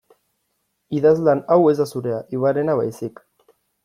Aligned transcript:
Idazlan 0.99 1.43
hau 1.55 1.59
ez 1.71 1.75
da 1.81 1.87
zurea 1.97 2.21
Ivanena 2.39 2.77
baizik. 2.81 3.23